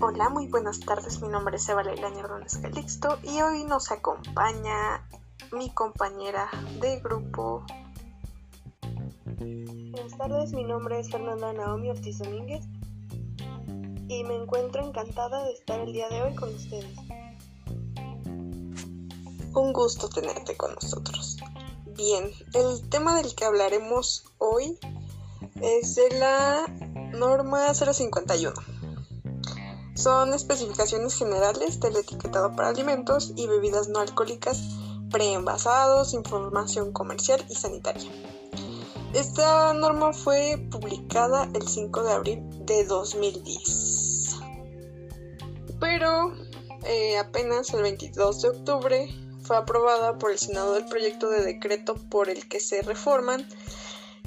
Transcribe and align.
Hola, 0.00 0.28
muy 0.30 0.48
buenas 0.48 0.80
tardes. 0.80 1.22
Mi 1.22 1.28
nombre 1.28 1.56
es 1.56 1.68
Eva 1.68 1.84
Leila 1.84 2.08
Hernández 2.08 2.58
Calixto 2.58 3.20
y 3.22 3.40
hoy 3.42 3.62
nos 3.64 3.92
acompaña 3.92 5.06
mi 5.52 5.70
compañera 5.70 6.50
de 6.80 6.98
grupo. 6.98 7.64
Buenas 9.36 10.18
tardes, 10.18 10.52
mi 10.52 10.64
nombre 10.64 10.98
es 10.98 11.10
Fernanda 11.12 11.52
Naomi 11.52 11.90
Ortiz 11.90 12.18
Domínguez 12.18 12.64
y 14.08 14.24
me 14.24 14.34
encuentro 14.34 14.84
encantada 14.84 15.44
de 15.44 15.52
estar 15.52 15.78
el 15.78 15.92
día 15.92 16.08
de 16.08 16.22
hoy 16.22 16.34
con 16.34 16.52
ustedes. 16.52 16.98
Un 19.58 19.72
gusto 19.72 20.08
tenerte 20.08 20.56
con 20.56 20.72
nosotros. 20.74 21.36
Bien, 21.84 22.30
el 22.54 22.88
tema 22.88 23.16
del 23.16 23.34
que 23.34 23.44
hablaremos 23.44 24.24
hoy 24.38 24.78
es 25.60 25.96
de 25.96 26.10
la 26.18 26.64
norma 27.12 27.74
051 27.74 28.54
son 29.96 30.32
especificaciones 30.32 31.16
generales 31.16 31.80
del 31.80 31.96
etiquetado 31.96 32.54
para 32.54 32.68
alimentos 32.68 33.32
y 33.34 33.48
bebidas 33.48 33.88
no 33.88 33.98
alcohólicas 33.98 34.62
preenvasados, 35.10 36.14
información 36.14 36.92
comercial 36.92 37.44
y 37.48 37.56
sanitaria. 37.56 38.08
Esta 39.12 39.74
norma 39.74 40.12
fue 40.12 40.68
publicada 40.70 41.50
el 41.52 41.66
5 41.66 42.04
de 42.04 42.12
abril 42.12 42.64
de 42.64 42.84
2010. 42.84 44.36
Pero 45.80 46.32
eh, 46.84 47.18
apenas 47.18 47.74
el 47.74 47.82
22 47.82 48.42
de 48.42 48.48
octubre 48.50 49.27
fue 49.48 49.56
aprobada 49.56 50.18
por 50.18 50.30
el 50.30 50.38
Senado 50.38 50.76
el 50.76 50.84
proyecto 50.84 51.30
de 51.30 51.42
decreto 51.42 51.94
por 51.94 52.28
el 52.28 52.46
que 52.48 52.60
se 52.60 52.82
reforman 52.82 53.48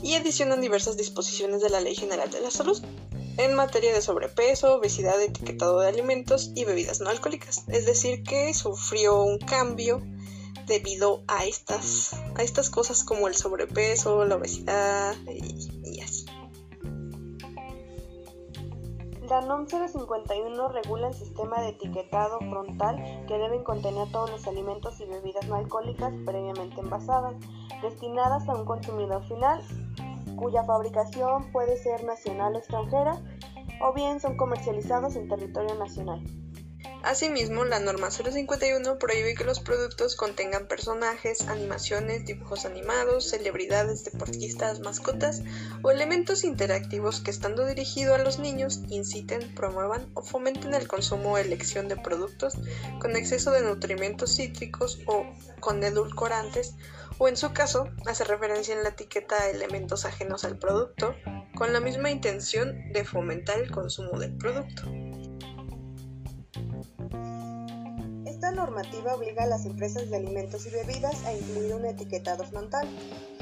y 0.01 0.15
adicionan 0.15 0.61
diversas 0.61 0.97
disposiciones 0.97 1.61
de 1.61 1.69
la 1.69 1.79
Ley 1.79 1.93
General 1.93 2.31
de 2.31 2.41
la 2.41 2.49
Salud 2.49 2.81
en 3.37 3.53
materia 3.53 3.93
de 3.93 4.01
sobrepeso, 4.01 4.77
obesidad, 4.77 5.21
etiquetado 5.21 5.79
de 5.79 5.89
alimentos 5.89 6.49
y 6.55 6.65
bebidas 6.65 7.01
no 7.01 7.11
alcohólicas. 7.11 7.65
Es 7.67 7.85
decir, 7.85 8.23
que 8.23 8.51
sufrió 8.55 9.21
un 9.21 9.37
cambio 9.37 10.01
debido 10.65 11.23
a 11.27 11.45
estas, 11.45 12.13
a 12.35 12.41
estas 12.41 12.71
cosas 12.71 13.03
como 13.03 13.27
el 13.27 13.35
sobrepeso, 13.35 14.25
la 14.25 14.37
obesidad 14.37 15.15
y, 15.27 15.69
La 19.31 19.39
NOM 19.39 19.65
051 19.65 20.67
regula 20.67 21.07
el 21.07 21.13
sistema 21.13 21.61
de 21.61 21.69
etiquetado 21.69 22.37
frontal 22.49 22.97
que 23.29 23.37
deben 23.37 23.63
contener 23.63 24.11
todos 24.11 24.29
los 24.29 24.45
alimentos 24.45 24.99
y 24.99 25.05
bebidas 25.05 25.47
no 25.47 25.55
alcohólicas 25.55 26.13
previamente 26.25 26.81
envasadas, 26.81 27.35
destinadas 27.81 28.49
a 28.49 28.55
un 28.55 28.65
consumidor 28.65 29.25
final 29.29 29.63
cuya 30.35 30.65
fabricación 30.65 31.49
puede 31.53 31.77
ser 31.77 32.03
nacional 32.03 32.55
o 32.55 32.57
extranjera, 32.57 33.21
o 33.81 33.93
bien 33.93 34.19
son 34.19 34.35
comercializados 34.35 35.15
en 35.15 35.29
territorio 35.29 35.75
nacional. 35.75 36.21
Asimismo, 37.03 37.65
la 37.65 37.79
norma 37.79 38.11
051 38.11 38.99
prohíbe 38.99 39.33
que 39.33 39.43
los 39.43 39.59
productos 39.59 40.15
contengan 40.15 40.67
personajes, 40.67 41.47
animaciones, 41.47 42.25
dibujos 42.25 42.65
animados, 42.65 43.29
celebridades, 43.29 44.03
deportistas, 44.03 44.81
mascotas 44.81 45.41
o 45.81 45.89
elementos 45.89 46.43
interactivos 46.43 47.19
que 47.19 47.31
estando 47.31 47.65
dirigidos 47.65 48.19
a 48.19 48.23
los 48.23 48.37
niños 48.37 48.81
inciten, 48.89 49.55
promuevan 49.55 50.11
o 50.13 50.21
fomenten 50.21 50.75
el 50.75 50.87
consumo 50.87 51.33
o 51.33 51.37
elección 51.39 51.87
de 51.87 51.97
productos 51.97 52.53
con 52.99 53.15
exceso 53.15 53.51
de 53.51 53.63
nutrimentos 53.63 54.35
cítricos 54.35 54.99
o 55.07 55.25
con 55.59 55.83
edulcorantes 55.83 56.75
o 57.17 57.27
en 57.27 57.35
su 57.35 57.51
caso 57.51 57.89
hace 58.05 58.25
referencia 58.25 58.75
en 58.75 58.83
la 58.83 58.89
etiqueta 58.89 59.41
a 59.41 59.49
elementos 59.49 60.05
ajenos 60.05 60.43
al 60.43 60.59
producto 60.59 61.15
con 61.55 61.73
la 61.73 61.79
misma 61.79 62.11
intención 62.11 62.91
de 62.91 63.05
fomentar 63.05 63.59
el 63.59 63.71
consumo 63.71 64.19
del 64.19 64.37
producto. 64.37 64.83
Esta 68.51 68.65
normativa 68.65 69.15
obliga 69.15 69.43
a 69.43 69.47
las 69.47 69.65
empresas 69.65 70.09
de 70.09 70.17
alimentos 70.17 70.65
y 70.65 70.71
bebidas 70.71 71.23
a 71.25 71.31
incluir 71.31 71.73
un 71.73 71.85
etiquetado 71.85 72.43
frontal 72.43 72.85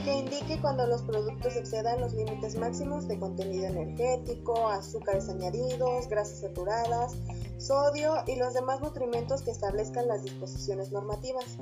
que 0.03 0.14
indique 0.14 0.62
cuando 0.62 0.86
los 0.86 1.02
productos 1.02 1.56
excedan 1.56 2.00
los 2.00 2.14
límites 2.14 2.56
máximos 2.56 3.08
de 3.08 3.18
contenido 3.18 3.66
energético, 3.66 4.70
azúcares 4.70 5.28
añadidos, 5.28 6.08
grasas 6.09 6.42
saturadas, 6.42 7.16
sodio 7.58 8.18
y 8.28 8.36
los 8.36 8.53
demás 8.53 8.81
nutrimentos 8.81 9.42
que 9.42 9.50
establezcan 9.50 10.08
las 10.08 10.22
disposiciones 10.22 10.92
normativas. 10.92 11.58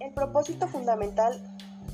El 0.00 0.12
propósito 0.12 0.68
fundamental 0.68 1.32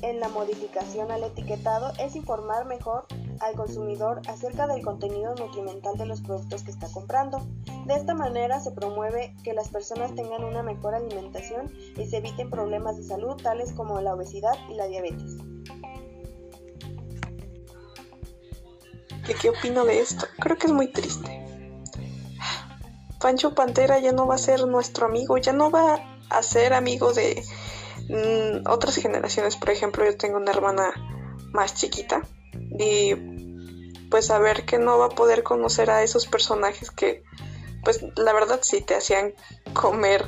en 0.01 0.19
la 0.19 0.27
modificación 0.27 1.11
al 1.11 1.23
etiquetado 1.23 1.93
es 1.97 2.17
informar 2.17 2.65
mejor 2.65 3.07
al 3.39 3.55
consumidor 3.55 4.21
acerca 4.27 4.67
del 4.67 4.83
contenido 4.83 5.35
nutrimental 5.35 5.97
de 5.97 6.05
los 6.05 6.21
productos 6.21 6.63
que 6.63 6.71
está 6.71 6.87
comprando. 6.91 7.45
De 7.85 7.95
esta 7.95 8.13
manera 8.13 8.59
se 8.59 8.71
promueve 8.71 9.35
que 9.43 9.53
las 9.53 9.69
personas 9.69 10.15
tengan 10.15 10.43
una 10.43 10.63
mejor 10.63 10.95
alimentación 10.95 11.71
y 11.97 12.05
se 12.05 12.17
eviten 12.17 12.49
problemas 12.49 12.97
de 12.97 13.03
salud 13.03 13.35
tales 13.41 13.71
como 13.73 13.99
la 14.01 14.13
obesidad 14.13 14.53
y 14.69 14.75
la 14.75 14.87
diabetes. 14.87 15.37
¿Qué, 19.25 19.33
qué 19.35 19.49
opino 19.49 19.85
de 19.85 19.99
esto? 19.99 20.25
Creo 20.39 20.57
que 20.57 20.67
es 20.67 20.73
muy 20.73 20.91
triste. 20.91 21.39
Pancho 23.21 23.55
Pantera 23.55 23.99
ya 23.99 24.11
no 24.11 24.27
va 24.27 24.35
a 24.35 24.37
ser 24.37 24.67
nuestro 24.67 25.05
amigo, 25.05 25.37
ya 25.37 25.53
no 25.53 25.71
va 25.71 26.19
a 26.29 26.43
ser 26.43 26.73
amigo 26.73 27.13
de 27.13 27.41
mm, 28.09 28.69
otras 28.69 28.97
generaciones. 28.97 29.55
Por 29.55 29.69
ejemplo, 29.69 30.03
yo 30.03 30.17
tengo 30.17 30.37
una 30.37 30.51
hermana 30.51 30.91
más 31.53 31.73
chiquita 31.73 32.23
y 32.79 33.15
pues 34.09 34.27
saber 34.27 34.65
que 34.65 34.77
no 34.77 34.97
va 34.97 35.07
a 35.07 35.09
poder 35.09 35.43
conocer 35.43 35.89
a 35.89 36.03
esos 36.03 36.27
personajes 36.27 36.91
que 36.91 37.23
pues 37.83 38.05
la 38.15 38.33
verdad 38.33 38.59
sí 38.61 38.81
te 38.81 38.95
hacían 38.95 39.33
comer 39.73 40.25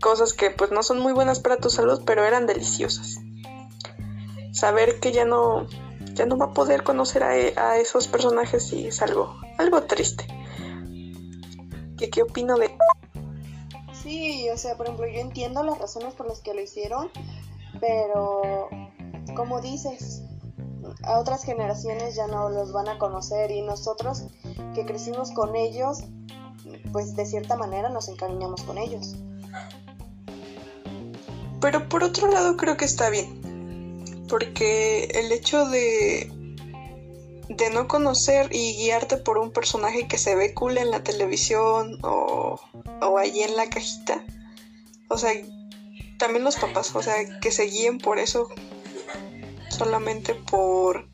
cosas 0.00 0.32
que 0.32 0.50
pues 0.50 0.70
no 0.70 0.82
son 0.82 1.00
muy 1.00 1.12
buenas 1.12 1.40
para 1.40 1.56
tu 1.56 1.70
salud, 1.70 2.02
pero 2.04 2.24
eran 2.24 2.46
deliciosas. 2.46 3.18
Saber 4.52 5.00
que 5.00 5.12
ya 5.12 5.24
no 5.24 5.66
ya 6.14 6.26
no 6.26 6.36
va 6.36 6.46
a 6.46 6.52
poder 6.52 6.82
conocer 6.82 7.22
a, 7.22 7.78
esos 7.78 8.06
personajes 8.06 8.70
y 8.72 8.88
es 8.88 9.00
algo 9.00 9.34
algo 9.58 9.82
triste. 9.84 10.26
¿Qué, 11.96 12.10
¿Qué 12.10 12.22
opino 12.22 12.56
de 12.56 12.70
Sí, 14.02 14.48
o 14.50 14.58
sea, 14.58 14.76
por 14.76 14.86
ejemplo, 14.86 15.06
yo 15.06 15.20
entiendo 15.20 15.62
las 15.62 15.78
razones 15.78 16.14
por 16.14 16.26
las 16.26 16.40
que 16.40 16.54
lo 16.54 16.60
hicieron, 16.60 17.10
pero 17.80 18.68
como 19.36 19.60
dices, 19.60 20.21
a 21.04 21.18
otras 21.18 21.44
generaciones 21.44 22.14
ya 22.14 22.26
no 22.26 22.48
los 22.50 22.72
van 22.72 22.88
a 22.88 22.98
conocer 22.98 23.50
y 23.50 23.62
nosotros 23.62 24.24
que 24.74 24.84
crecimos 24.84 25.30
con 25.32 25.56
ellos, 25.56 26.04
pues 26.92 27.16
de 27.16 27.26
cierta 27.26 27.56
manera 27.56 27.88
nos 27.88 28.08
encariñamos 28.08 28.62
con 28.62 28.78
ellos. 28.78 29.16
Pero 31.60 31.88
por 31.88 32.02
otro 32.02 32.28
lado 32.28 32.56
creo 32.56 32.76
que 32.76 32.84
está 32.84 33.10
bien, 33.10 34.04
porque 34.28 35.04
el 35.14 35.32
hecho 35.32 35.66
de 35.68 36.30
de 37.48 37.70
no 37.70 37.86
conocer 37.86 38.48
y 38.50 38.74
guiarte 38.76 39.18
por 39.18 39.36
un 39.36 39.50
personaje 39.50 40.08
que 40.08 40.16
se 40.16 40.34
ve 40.34 40.54
cool 40.54 40.78
en 40.78 40.90
la 40.90 41.02
televisión 41.02 41.98
o, 42.02 42.58
o 43.02 43.18
allí 43.18 43.42
en 43.42 43.56
la 43.56 43.68
cajita, 43.68 44.24
o 45.08 45.18
sea, 45.18 45.32
también 46.18 46.44
los 46.44 46.56
papás, 46.56 46.94
o 46.94 47.02
sea, 47.02 47.14
que 47.40 47.50
se 47.50 47.64
guíen 47.64 47.98
por 47.98 48.18
eso 48.18 48.48
solamente 49.72 50.34
por 50.34 51.08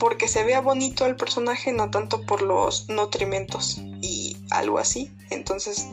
porque 0.00 0.28
se 0.28 0.42
vea 0.44 0.60
bonito 0.62 1.04
el 1.04 1.14
personaje, 1.14 1.72
no 1.72 1.90
tanto 1.90 2.22
por 2.22 2.40
los 2.40 2.88
nutrimentos 2.88 3.76
y 4.00 4.38
algo 4.50 4.78
así. 4.78 5.12
Entonces, 5.28 5.86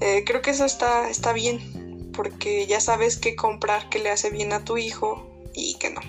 eh, 0.00 0.24
creo 0.26 0.42
que 0.42 0.50
eso 0.50 0.66
está, 0.66 1.08
está 1.08 1.32
bien, 1.32 2.12
porque 2.14 2.66
ya 2.66 2.80
sabes 2.80 3.16
qué 3.16 3.34
comprar 3.34 3.88
que 3.88 3.98
le 3.98 4.10
hace 4.10 4.28
bien 4.30 4.52
a 4.52 4.64
tu 4.64 4.76
hijo 4.76 5.26
y 5.54 5.78
que 5.78 5.90
no. 5.90 6.00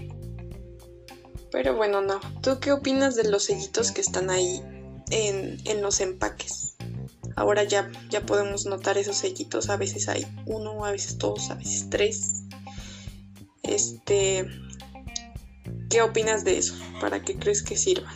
Pero 1.51 1.75
bueno, 1.75 2.01
no. 2.01 2.19
¿Tú 2.41 2.59
qué 2.59 2.73
opinas 2.73 3.15
de 3.15 3.29
los 3.29 3.45
sellitos 3.45 3.91
que 3.91 4.01
están 4.01 4.29
ahí 4.29 4.61
en, 5.09 5.57
en 5.65 5.81
los 5.81 6.01
empaques? 6.01 6.75
Ahora 7.37 7.63
ya, 7.63 7.89
ya 8.09 8.25
podemos 8.25 8.65
notar 8.65 8.97
esos 8.97 9.17
sellitos. 9.17 9.69
A 9.69 9.77
veces 9.77 10.09
hay 10.09 10.27
uno, 10.45 10.85
a 10.85 10.91
veces 10.91 11.17
dos, 11.17 11.49
a 11.49 11.55
veces 11.55 11.89
tres. 11.89 12.43
Este, 13.63 14.47
¿qué 15.89 16.01
opinas 16.01 16.43
de 16.43 16.57
eso? 16.57 16.75
¿Para 16.99 17.21
qué 17.21 17.37
crees 17.37 17.63
que 17.63 17.77
sirvan? 17.77 18.13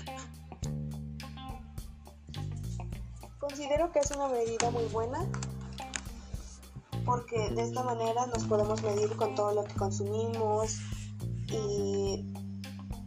Considero 3.39 3.91
que 3.91 3.99
es 3.99 4.11
una 4.11 4.27
medida 4.27 4.69
muy 4.71 4.85
buena 4.85 5.27
porque 7.05 7.49
de 7.51 7.61
esta 7.61 7.83
manera 7.83 8.25
nos 8.27 8.43
podemos 8.45 8.81
medir 8.81 9.15
con 9.15 9.35
todo 9.35 9.53
lo 9.53 9.63
que 9.63 9.75
consumimos 9.75 10.77
y 11.47 12.33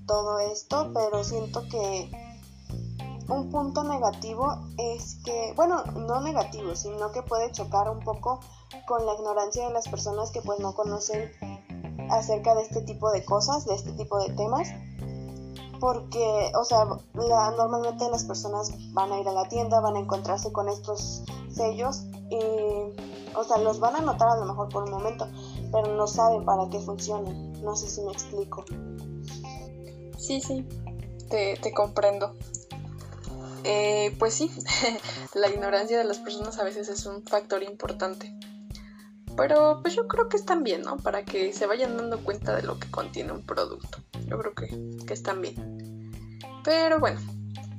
todo 0.07 0.39
esto, 0.39 0.93
pero 0.95 1.25
siento 1.25 1.63
que 1.69 2.11
un 3.29 3.51
punto 3.51 3.85
negativo 3.85 4.69
es 4.79 5.17
que, 5.25 5.53
bueno, 5.55 5.85
no 5.85 6.21
negativo, 6.23 6.75
sino 6.75 7.13
que 7.13 7.23
puede 7.23 7.53
chocar 7.53 7.91
un 7.91 8.01
poco 8.01 8.41
con 8.87 9.05
la 9.05 9.15
ignorancia 9.15 9.67
de 9.67 9.75
las 9.75 9.89
personas 9.89 10.31
que 10.31 10.41
pues 10.41 10.61
no 10.61 10.75
conocen 10.75 11.31
acerca 12.11 12.55
de 12.55 12.63
este 12.63 12.83
tipo 12.83 13.11
de 13.11 13.25
cosas, 13.25 13.65
de 13.67 13.75
este 13.75 13.93
tipo 13.93 14.19
de 14.19 14.33
temas. 14.35 14.69
Porque, 15.81 16.51
o 16.61 16.65
sea, 16.65 16.85
normalmente 17.15 18.09
las 18.11 18.25
personas 18.25 18.73
van 18.93 19.13
a 19.13 19.21
ir 19.21 19.29
a 19.29 19.33
la 19.33 19.49
tienda, 19.49 19.81
van 19.81 19.97
a 19.97 20.01
encontrarse 20.01 20.51
con 20.53 20.69
estos 20.69 21.23
sellos 21.51 22.05
y, 22.31 23.37
o 23.37 23.45
sea, 23.45 23.59
los 23.59 23.79
van 23.79 23.95
a 23.95 24.01
notar 24.01 24.29
a 24.29 24.37
lo 24.37 24.47
mejor 24.47 24.69
por 24.71 24.83
un 24.85 24.91
momento, 24.91 25.29
pero 25.71 25.95
no 25.95 26.07
saben 26.09 26.45
para 26.45 26.69
qué 26.69 26.81
funcionan. 26.81 27.53
No 27.63 27.77
sé 27.77 27.89
si 27.89 28.03
me 28.03 28.11
explico. 28.11 28.65
Sí, 30.17 30.41
sí, 30.41 30.67
te, 31.31 31.57
te 31.57 31.73
comprendo. 31.73 32.35
Eh, 33.65 34.15
pues 34.19 34.35
sí, 34.35 34.51
la 35.35 35.49
ignorancia 35.49 35.99
de 35.99 36.05
las 36.05 36.19
personas 36.19 36.59
a 36.59 36.65
veces 36.65 36.89
es 36.89 37.07
un 37.07 37.23
factor 37.25 37.63
importante. 37.63 38.33
Pero 39.39 39.79
pues 39.83 39.95
yo 39.95 40.09
creo 40.09 40.29
que 40.29 40.37
están 40.37 40.65
bien, 40.65 40.83
¿no? 40.83 40.97
Para 40.97 41.25
que 41.25 41.53
se 41.53 41.67
vayan 41.67 41.97
dando 41.97 42.19
cuenta 42.25 42.57
de 42.57 42.65
lo 42.65 42.79
que 42.79 42.91
contiene 42.91 43.33
un 43.33 43.47
producto. 43.47 43.99
Yo 44.27 44.37
creo 44.37 44.53
que, 44.53 45.07
que 45.07 45.15
están 45.15 45.41
bien. 45.41 46.11
Pero 46.65 46.99
bueno, 46.99 47.21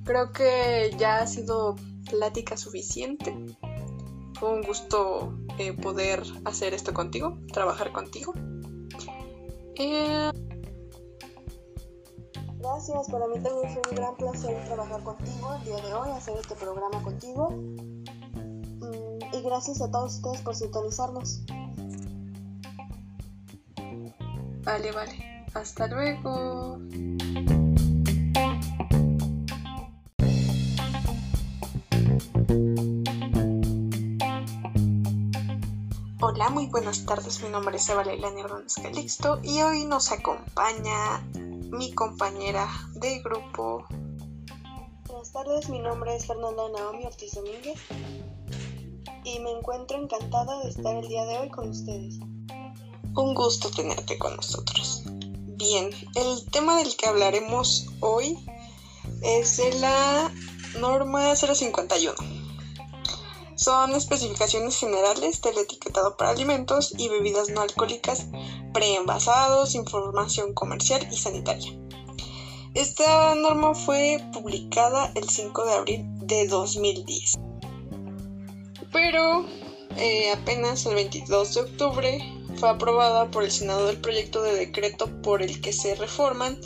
creo 0.05 0.31
que 0.31 0.95
ya 0.97 1.19
ha 1.19 1.27
sido 1.27 1.75
plática 2.09 2.55
suficiente. 2.55 3.35
Fue 4.39 4.49
un 4.53 4.61
gusto 4.61 5.37
eh, 5.57 5.73
poder 5.73 6.23
hacer 6.45 6.73
esto 6.73 6.93
contigo, 6.93 7.37
trabajar 7.51 7.91
contigo. 7.91 8.33
Eh, 9.75 10.31
Gracias, 12.59 13.09
para 13.09 13.27
mí 13.27 13.39
también 13.41 13.69
fue 13.73 13.81
un 13.89 13.95
gran 13.95 14.15
placer 14.17 14.65
trabajar 14.65 15.01
contigo 15.03 15.53
el 15.55 15.63
día 15.63 15.77
de 15.77 15.93
hoy, 15.93 16.09
hacer 16.11 16.37
este 16.37 16.55
programa 16.55 17.01
contigo. 17.01 17.53
Y 19.39 19.41
gracias 19.41 19.81
a 19.81 19.89
todos 19.89 20.15
ustedes 20.15 20.41
por 20.41 20.53
sintonizarnos. 20.53 21.39
Vale, 24.63 24.91
vale. 24.91 25.45
Hasta 25.53 25.87
luego. 25.87 26.77
Hola, 36.21 36.49
muy 36.49 36.67
buenas 36.67 37.05
tardes. 37.05 37.41
Mi 37.41 37.49
nombre 37.49 37.77
es 37.77 37.87
Eva 37.87 38.03
Leilani 38.03 38.41
Hernández 38.41 38.75
Calixto 38.75 39.39
y 39.41 39.61
hoy 39.61 39.85
nos 39.85 40.11
acompaña 40.11 41.21
mi 41.71 41.93
compañera 41.93 42.67
de 42.95 43.19
grupo. 43.21 43.85
Buenas 45.07 45.31
tardes, 45.31 45.69
mi 45.69 45.79
nombre 45.79 46.15
es 46.17 46.27
Fernanda 46.27 46.63
Naomi 46.75 47.05
Ortiz 47.05 47.35
Domínguez 47.35 47.79
y 49.35 49.39
me 49.39 49.51
encuentro 49.51 49.97
encantada 50.01 50.63
de 50.63 50.69
estar 50.69 50.95
el 50.95 51.07
día 51.07 51.25
de 51.25 51.39
hoy 51.39 51.49
con 51.49 51.69
ustedes. 51.69 52.19
Un 53.15 53.33
gusto 53.33 53.69
tenerte 53.69 54.17
con 54.17 54.35
nosotros. 54.35 55.03
Bien, 55.05 55.89
el 56.15 56.45
tema 56.51 56.77
del 56.77 56.95
que 56.95 57.07
hablaremos 57.07 57.87
hoy 57.99 58.37
es 59.21 59.61
la 59.79 60.31
norma 60.79 61.35
051 61.35 62.39
son 63.59 63.93
especificaciones 63.93 64.77
generales 64.77 65.41
del 65.41 65.57
etiquetado 65.57 66.15
para 66.15 66.29
alimentos 66.29 66.93
y 66.97 67.09
bebidas 67.09 67.49
no 67.49 67.59
alcohólicas 67.59 68.27
preenvasados, 68.73 69.75
información 69.75 70.53
comercial 70.53 71.05
y 71.11 71.17
sanitaria. 71.17 71.77
Esta 72.73 73.35
norma 73.35 73.75
fue 73.75 74.23
publicada 74.31 75.11
el 75.13 75.27
5 75.27 75.65
de 75.65 75.73
abril 75.73 76.05
de 76.25 76.47
2010. 76.47 77.33
Pero 78.91 79.45
eh, 79.97 80.31
apenas 80.31 80.85
el 80.85 80.95
22 80.95 81.53
de 81.53 81.61
octubre 81.61 82.33
fue 82.57 82.69
aprobada 82.69 83.29
por 83.31 83.43
el 83.43 83.51
Senado 83.51 83.89
el 83.89 83.97
proyecto 83.97 84.41
de 84.41 84.53
decreto 84.53 85.09
por 85.21 85.41
el 85.41 85.61
que 85.61 85.73
se 85.73 85.95
reforman 85.95 86.59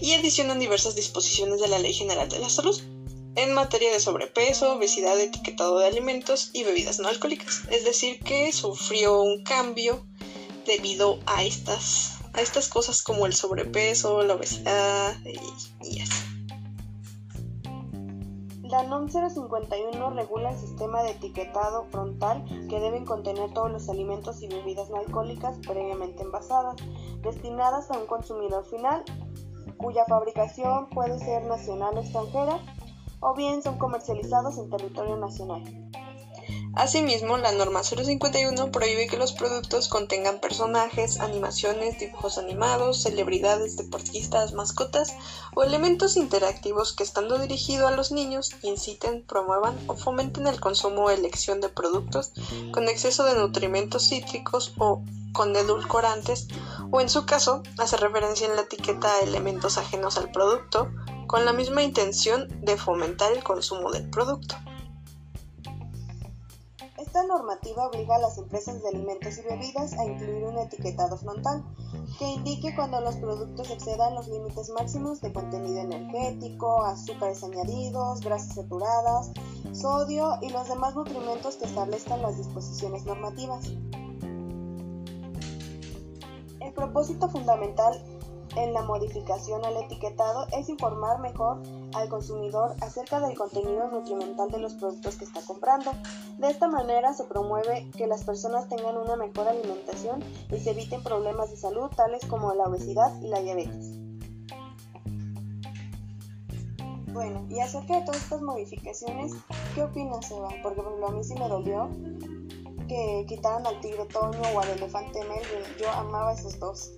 y 0.00 0.12
adicionan 0.12 0.58
diversas 0.58 0.94
disposiciones 0.94 1.60
de 1.60 1.68
la 1.68 1.78
Ley 1.78 1.92
General 1.92 2.28
de 2.28 2.38
la 2.38 2.48
Salud 2.48 2.80
en 3.34 3.54
materia 3.54 3.92
de 3.92 4.00
sobrepeso, 4.00 4.72
obesidad, 4.72 5.18
etiquetado 5.20 5.78
de 5.78 5.86
alimentos 5.86 6.50
y 6.52 6.64
bebidas 6.64 6.98
no 6.98 7.08
alcohólicas. 7.08 7.62
Es 7.70 7.84
decir, 7.84 8.18
que 8.20 8.52
sufrió 8.52 9.20
un 9.22 9.44
cambio 9.44 10.04
debido 10.66 11.20
a 11.26 11.44
estas, 11.44 12.14
a 12.32 12.42
estas 12.42 12.68
cosas 12.68 13.02
como 13.02 13.26
el 13.26 13.34
sobrepeso, 13.34 14.22
la 14.24 14.34
obesidad 14.34 15.16
y, 15.24 16.00
así. 16.00 16.07
La 18.68 18.82
NOM 18.82 19.08
051 19.08 20.10
regula 20.10 20.50
el 20.50 20.58
sistema 20.58 21.02
de 21.02 21.12
etiquetado 21.12 21.86
frontal 21.86 22.44
que 22.68 22.80
deben 22.80 23.06
contener 23.06 23.50
todos 23.54 23.70
los 23.70 23.88
alimentos 23.88 24.42
y 24.42 24.48
bebidas 24.48 24.90
no 24.90 24.98
alcohólicas 24.98 25.58
previamente 25.66 26.22
envasadas, 26.22 26.76
destinadas 27.22 27.90
a 27.90 27.98
un 27.98 28.06
consumidor 28.06 28.66
final, 28.66 29.04
cuya 29.78 30.04
fabricación 30.04 30.90
puede 30.90 31.18
ser 31.18 31.46
nacional 31.46 31.96
o 31.96 32.00
extranjera 32.00 32.58
o 33.20 33.34
bien 33.34 33.62
son 33.62 33.78
comercializados 33.78 34.58
en 34.58 34.68
territorio 34.68 35.16
nacional. 35.16 35.62
Asimismo, 36.74 37.38
la 37.38 37.52
norma 37.52 37.82
051 37.82 38.70
prohíbe 38.70 39.06
que 39.08 39.16
los 39.16 39.32
productos 39.32 39.88
contengan 39.88 40.40
personajes, 40.40 41.18
animaciones, 41.18 41.98
dibujos 41.98 42.38
animados, 42.38 43.02
celebridades, 43.02 43.76
deportistas, 43.76 44.52
mascotas 44.52 45.14
o 45.54 45.64
elementos 45.64 46.16
interactivos 46.16 46.92
que 46.92 47.02
estando 47.02 47.38
dirigido 47.38 47.88
a 47.88 47.90
los 47.90 48.12
niños 48.12 48.50
inciten, 48.62 49.24
promuevan 49.24 49.76
o 49.88 49.96
fomenten 49.96 50.46
el 50.46 50.60
consumo 50.60 51.04
o 51.04 51.10
elección 51.10 51.60
de 51.60 51.68
productos 51.68 52.32
con 52.72 52.88
exceso 52.88 53.24
de 53.24 53.34
nutrimentos 53.34 54.08
cítricos 54.08 54.72
o 54.78 55.02
con 55.32 55.54
edulcorantes 55.56 56.48
o 56.90 57.00
en 57.00 57.08
su 57.08 57.26
caso 57.26 57.62
hace 57.78 57.96
referencia 57.96 58.46
en 58.46 58.56
la 58.56 58.62
etiqueta 58.62 59.12
a 59.12 59.20
elementos 59.20 59.78
ajenos 59.78 60.16
al 60.16 60.30
producto 60.30 60.90
con 61.26 61.44
la 61.44 61.52
misma 61.52 61.82
intención 61.82 62.48
de 62.62 62.76
fomentar 62.76 63.32
el 63.32 63.44
consumo 63.44 63.90
del 63.90 64.08
producto. 64.08 64.56
Esta 67.08 67.22
normativa 67.22 67.86
obliga 67.86 68.16
a 68.16 68.18
las 68.18 68.36
empresas 68.36 68.82
de 68.82 68.90
alimentos 68.90 69.38
y 69.38 69.40
bebidas 69.40 69.94
a 69.94 70.04
incluir 70.04 70.44
un 70.44 70.58
etiquetado 70.58 71.16
frontal 71.16 71.64
que 72.18 72.26
indique 72.26 72.74
cuando 72.76 73.00
los 73.00 73.16
productos 73.16 73.70
excedan 73.70 74.14
los 74.14 74.28
límites 74.28 74.68
máximos 74.68 75.22
de 75.22 75.32
contenido 75.32 75.78
energético, 75.78 76.84
azúcares 76.84 77.42
añadidos, 77.42 78.20
grasas 78.20 78.56
saturadas, 78.56 79.30
sodio 79.72 80.36
y 80.42 80.50
los 80.50 80.68
demás 80.68 80.94
nutrimentos 80.96 81.56
que 81.56 81.64
establezcan 81.64 82.20
las 82.20 82.36
disposiciones 82.36 83.06
normativas. 83.06 83.68
El 86.60 86.74
propósito 86.74 87.30
fundamental 87.30 88.04
en 88.54 88.74
la 88.74 88.82
modificación 88.82 89.64
al 89.64 89.78
etiquetado 89.78 90.46
es 90.52 90.68
informar 90.68 91.20
mejor 91.20 91.62
al 91.94 92.08
consumidor 92.08 92.74
acerca 92.80 93.20
del 93.20 93.36
contenido 93.36 93.88
nutrimental 93.90 94.50
de 94.50 94.58
los 94.58 94.74
productos 94.74 95.16
que 95.16 95.24
está 95.24 95.40
comprando. 95.42 95.92
De 96.38 96.48
esta 96.48 96.68
manera 96.68 97.12
se 97.14 97.24
promueve 97.24 97.90
que 97.96 98.06
las 98.06 98.24
personas 98.24 98.68
tengan 98.68 98.96
una 98.96 99.16
mejor 99.16 99.48
alimentación 99.48 100.22
y 100.50 100.58
se 100.58 100.70
eviten 100.70 101.02
problemas 101.02 101.50
de 101.50 101.56
salud 101.56 101.90
tales 101.96 102.24
como 102.26 102.52
la 102.54 102.64
obesidad 102.64 103.20
y 103.20 103.28
la 103.28 103.40
diabetes. 103.40 103.90
Bueno, 107.12 107.44
y 107.48 107.58
acerca 107.60 107.98
de 107.98 108.04
todas 108.04 108.22
estas 108.22 108.42
modificaciones, 108.42 109.32
¿qué 109.74 109.82
opinas, 109.82 110.30
Eva? 110.30 110.48
Porque 110.62 110.82
por 110.82 110.86
ejemplo, 110.86 111.08
a 111.08 111.12
mí 111.12 111.24
sí 111.24 111.34
me 111.34 111.48
dolió 111.48 111.88
que 112.86 113.24
quitaran 113.28 113.66
al 113.66 113.80
tigre 113.80 114.04
Toño 114.06 114.40
o 114.54 114.60
al 114.60 114.68
elefante 114.70 115.20
Melvin. 115.20 115.76
Yo 115.80 115.90
amaba 115.90 116.32
esos 116.32 116.58
dos 116.58 116.92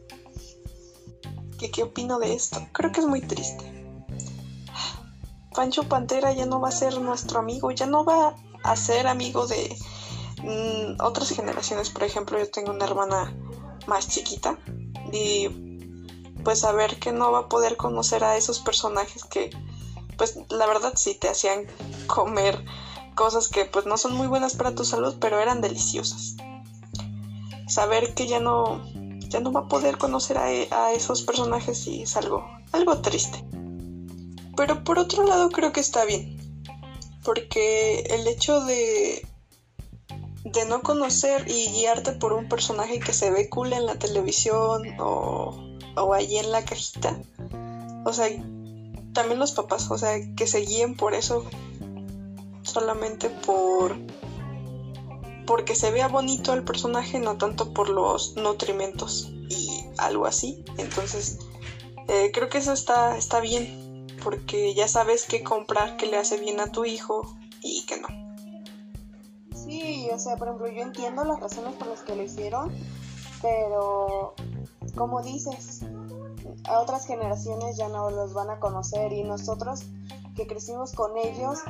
qué 1.69 1.83
opino 1.83 2.19
de 2.19 2.33
esto. 2.33 2.67
Creo 2.73 2.91
que 2.93 3.01
es 3.01 3.07
muy 3.07 3.21
triste. 3.21 3.80
Pancho 5.61 5.83
Pantera 5.83 6.33
ya 6.33 6.47
no 6.47 6.59
va 6.59 6.71
a 6.71 6.73
ser 6.73 6.99
nuestro 7.02 7.38
amigo, 7.38 7.71
ya 7.71 7.85
no 7.85 8.02
va 8.02 8.35
a 8.64 8.76
ser 8.76 9.07
amigo 9.07 9.47
de 9.47 9.76
mm, 10.43 11.02
otras 11.05 11.29
generaciones. 11.29 11.90
Por 11.90 12.02
ejemplo, 12.02 12.38
yo 12.38 12.50
tengo 12.50 12.71
una 12.71 12.87
hermana 12.87 13.37
más 13.87 14.09
chiquita 14.09 14.59
y 15.12 15.50
pues 16.45 16.64
a 16.64 16.73
ver 16.73 16.99
que 16.99 17.12
no 17.12 17.31
va 17.31 17.40
a 17.40 17.49
poder 17.50 17.76
conocer 17.76 18.25
a 18.25 18.38
esos 18.38 18.61
personajes 18.61 19.23
que 19.23 19.50
pues 20.17 20.38
la 20.49 20.67
verdad 20.67 20.95
sí 20.97 21.14
te 21.14 21.29
hacían 21.29 21.67
comer 22.07 22.64
cosas 23.14 23.49
que 23.49 23.67
pues 23.67 23.85
no 23.85 23.99
son 23.99 24.14
muy 24.14 24.29
buenas 24.29 24.57
para 24.57 24.75
tu 24.75 24.87
salud, 24.87 25.17
pero 25.21 25.40
eran 25.40 25.61
deliciosas. 25.61 26.37
Saber 27.69 28.14
que 28.14 28.26
ya 28.26 28.40
no 28.40 28.81
ya 29.29 29.40
no 29.40 29.52
va 29.52 29.61
a 29.61 29.69
poder 29.69 29.99
conocer 29.99 30.38
a, 30.38 30.93
esos 30.93 31.21
personajes 31.21 31.87
y 31.87 32.05
es 32.05 32.17
algo, 32.17 32.47
algo 32.73 32.97
triste. 33.02 33.45
Pero 34.61 34.85
por 34.85 34.99
otro 34.99 35.25
lado 35.25 35.49
creo 35.49 35.73
que 35.73 35.81
está 35.81 36.05
bien, 36.05 36.37
porque 37.25 38.00
el 38.11 38.26
hecho 38.26 38.62
de, 38.67 39.26
de 40.45 40.67
no 40.67 40.83
conocer 40.83 41.47
y 41.49 41.69
guiarte 41.69 42.12
por 42.12 42.35
un 42.35 42.47
personaje 42.47 43.00
que 43.00 43.14
se 43.14 43.31
ve 43.31 43.49
cool 43.49 43.73
en 43.73 43.87
la 43.87 43.95
televisión 43.95 44.83
o, 45.00 45.79
o 45.97 46.12
allí 46.12 46.37
en 46.37 46.52
la 46.52 46.62
cajita, 46.62 47.19
o 48.05 48.12
sea, 48.12 48.29
también 49.14 49.38
los 49.38 49.52
papás, 49.52 49.90
o 49.90 49.97
sea, 49.97 50.19
que 50.37 50.47
se 50.47 50.59
guíen 50.59 50.95
por 50.95 51.14
eso, 51.14 51.47
solamente 52.62 53.31
por 53.31 53.97
porque 55.47 55.75
se 55.75 55.90
vea 55.90 56.09
bonito 56.09 56.52
el 56.52 56.64
personaje, 56.64 57.19
no 57.19 57.38
tanto 57.38 57.73
por 57.73 57.88
los 57.88 58.37
nutrimentos 58.37 59.33
y 59.49 59.87
algo 59.97 60.26
así. 60.26 60.62
Entonces, 60.76 61.38
eh, 62.09 62.31
creo 62.35 62.50
que 62.50 62.59
eso 62.59 62.75
está, 62.75 63.17
está 63.17 63.40
bien, 63.40 63.90
porque 64.23 64.75
ya 64.75 64.89
sabes 64.89 65.25
qué 65.27 65.43
comprar 65.43 65.97
que 65.97 66.07
le 66.07 66.17
hace 66.17 66.39
bien 66.39 66.61
a 66.61 66.71
tu 66.71 66.85
hijo 66.85 67.37
y 67.62 67.85
que 67.87 68.00
no. 68.00 68.09
Sí, 69.55 70.09
o 70.12 70.19
sea, 70.19 70.37
por 70.37 70.49
ejemplo, 70.49 70.69
yo 70.69 70.83
entiendo 70.83 71.25
las 71.25 71.41
razones 71.41 71.75
por 71.75 71.89
las 71.89 72.00
que 72.00 72.17
lo 72.17 72.23
hicieron, 72.23 72.73
pero 73.43 74.35
como 74.97 75.23
dices, 75.23 75.83
a 76.65 76.81
otras 76.81 77.07
generaciones 77.07 77.77
ya 77.77 77.89
no 77.89 78.11
los 78.11 78.33
van 78.33 78.50
a 78.50 78.59
conocer 78.59 79.12
y 79.12 79.23
nosotros 79.23 79.83
que 80.35 80.47
crecimos 80.47 80.93
con 80.93 81.17
ellos, 81.17 81.61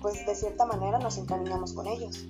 pues 0.00 0.26
de 0.26 0.34
cierta 0.34 0.66
manera 0.66 0.98
nos 0.98 1.18
encariñamos 1.18 1.72
con 1.72 1.86
ellos. 1.86 2.26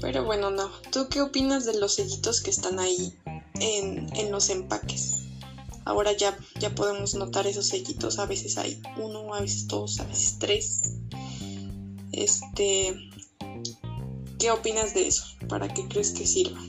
Pero 0.00 0.24
bueno, 0.24 0.50
no. 0.50 0.70
¿Tú 0.90 1.08
qué 1.10 1.20
opinas 1.20 1.66
de 1.66 1.78
los 1.78 1.96
sellitos 1.96 2.40
que 2.40 2.50
están 2.50 2.78
ahí 2.78 3.18
en, 3.60 4.08
en 4.16 4.32
los 4.32 4.48
empaques? 4.48 5.19
Ahora 5.90 6.12
ya, 6.12 6.38
ya 6.60 6.70
podemos 6.70 7.16
notar 7.16 7.48
esos 7.48 7.66
sellitos. 7.66 8.20
A 8.20 8.26
veces 8.26 8.56
hay 8.58 8.80
uno, 8.96 9.34
a 9.34 9.40
veces 9.40 9.66
dos, 9.66 9.98
a 9.98 10.04
veces 10.04 10.38
tres. 10.38 10.82
Este. 12.12 12.96
¿Qué 14.38 14.52
opinas 14.52 14.94
de 14.94 15.08
eso? 15.08 15.24
¿Para 15.48 15.66
qué 15.66 15.88
crees 15.88 16.12
que 16.12 16.28
sirva? 16.28 16.60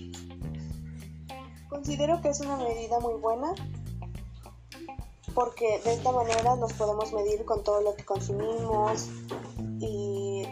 Considero 1.69 2.19
que 2.19 2.29
es 2.29 2.39
una 2.39 2.57
medida 2.57 2.99
muy 2.99 3.13
buena 3.21 3.53
porque 5.35 5.79
de 5.85 5.93
esta 5.93 6.11
manera 6.11 6.55
nos 6.55 6.73
podemos 6.73 7.13
medir 7.13 7.45
con 7.45 7.63
todo 7.63 7.81
lo 7.81 7.95
que 7.95 8.03
consumimos 8.03 9.07
y 9.79 10.43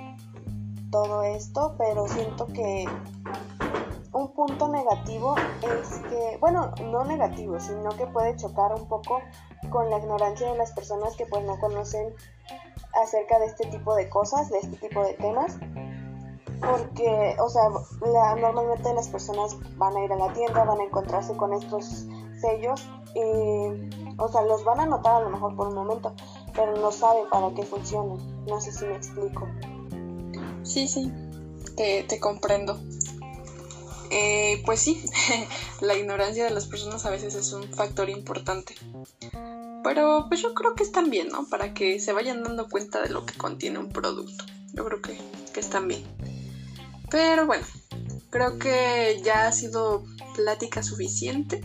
todo 0.91 1.23
esto, 1.23 1.75
pero 1.79 2.07
siento 2.07 2.45
que 2.47 2.85
punto 4.39 4.69
negativo 4.69 5.35
es 5.81 5.99
que, 6.09 6.37
bueno, 6.39 6.71
no 6.81 7.03
negativo, 7.03 7.59
sino 7.59 7.89
que 7.89 8.07
puede 8.07 8.37
chocar 8.37 8.73
un 8.73 8.87
poco 8.87 9.19
con 9.69 9.89
la 9.89 9.97
ignorancia 9.97 10.49
de 10.49 10.57
las 10.57 10.71
personas 10.71 11.13
que 11.17 11.25
pues 11.25 11.43
no 11.43 11.59
conocen 11.59 12.13
acerca 13.03 13.37
de 13.39 13.47
este 13.47 13.67
tipo 13.67 13.93
de 13.95 14.07
cosas, 14.07 14.49
de 14.49 14.59
este 14.59 14.77
tipo 14.77 15.03
de 15.03 15.15
temas. 15.15 15.57
Porque, 16.61 17.35
o 17.41 17.49
sea, 17.49 17.63
normalmente 18.37 18.93
las 18.93 19.09
personas 19.09 19.57
van 19.77 19.97
a 19.97 20.05
ir 20.05 20.13
a 20.13 20.15
la 20.15 20.31
tienda, 20.31 20.63
van 20.63 20.79
a 20.79 20.83
encontrarse 20.85 21.35
con 21.35 21.51
estos 21.51 22.07
sellos 22.39 22.89
y, 23.15 24.15
o 24.17 24.27
sea, 24.29 24.43
los 24.43 24.63
van 24.63 24.79
a 24.79 24.85
notar 24.85 25.17
a 25.17 25.19
lo 25.25 25.31
mejor 25.31 25.53
por 25.57 25.67
un 25.67 25.75
momento, 25.75 26.13
pero 26.55 26.77
no 26.77 26.93
saben 26.93 27.29
para 27.29 27.53
qué 27.55 27.63
funcionan. 27.63 28.45
No 28.45 28.61
sé 28.61 28.71
si 28.71 28.85
me 28.85 28.95
explico. 28.95 29.45
Sí, 30.63 30.87
sí, 30.87 31.11
te, 31.75 32.03
te 32.03 32.21
comprendo. 32.21 32.77
Eh, 34.11 34.61
pues 34.65 34.79
sí, 34.79 35.03
la 35.81 35.95
ignorancia 35.97 36.43
de 36.45 36.49
las 36.49 36.65
personas 36.65 37.05
a 37.05 37.09
veces 37.09 37.35
es 37.35 37.53
un 37.53 37.63
factor 37.73 38.09
importante. 38.09 38.75
Pero 39.83 40.25
pues 40.27 40.41
yo 40.41 40.53
creo 40.53 40.75
que 40.75 40.83
están 40.83 41.09
bien, 41.09 41.29
¿no? 41.29 41.47
Para 41.47 41.73
que 41.73 41.99
se 41.99 42.13
vayan 42.13 42.43
dando 42.43 42.67
cuenta 42.67 43.01
de 43.01 43.09
lo 43.09 43.25
que 43.25 43.35
contiene 43.35 43.79
un 43.79 43.89
producto. 43.89 44.45
Yo 44.73 44.85
creo 44.85 45.01
que, 45.01 45.17
que 45.53 45.59
están 45.59 45.87
bien. 45.87 46.03
Pero 47.09 47.45
bueno, 47.45 47.65
creo 48.29 48.59
que 48.59 49.21
ya 49.23 49.47
ha 49.47 49.51
sido 49.51 50.03
plática 50.35 50.83
suficiente. 50.83 51.61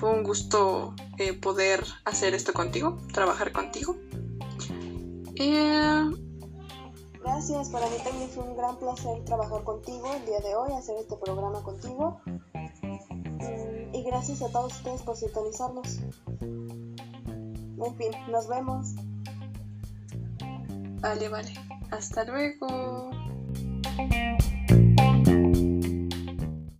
Fue 0.00 0.10
un 0.10 0.22
gusto 0.22 0.94
eh, 1.18 1.32
poder 1.34 1.84
hacer 2.04 2.34
esto 2.34 2.52
contigo, 2.52 3.00
trabajar 3.12 3.52
contigo. 3.52 3.96
Eh... 5.36 6.10
Gracias, 7.24 7.70
para 7.70 7.86
mí 7.86 7.96
también 8.04 8.28
fue 8.28 8.44
un 8.44 8.54
gran 8.54 8.76
placer 8.76 9.24
trabajar 9.24 9.64
contigo 9.64 10.12
el 10.14 10.26
día 10.26 10.40
de 10.40 10.54
hoy, 10.56 10.74
hacer 10.74 10.96
este 10.98 11.16
programa 11.16 11.62
contigo. 11.62 12.20
Mm, 12.26 13.94
y 13.94 14.02
gracias 14.02 14.42
a 14.42 14.48
todos 14.50 14.74
ustedes 14.76 15.00
por 15.02 15.16
sintonizarnos. 15.16 16.00
En 16.42 17.96
fin, 17.96 18.12
nos 18.30 18.46
vemos. 18.46 18.94
Vale, 21.00 21.28
vale. 21.30 21.54
Hasta 21.90 22.24
luego. 22.24 23.10